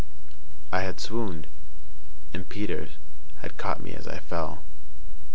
I 0.71 0.81
had 0.81 0.99
swooned, 0.99 1.45
and 2.33 2.49
Peters 2.49 2.97
had 3.41 3.57
caught 3.57 3.79
me 3.83 3.93
as 3.93 4.07
I 4.07 4.17
fell. 4.17 4.63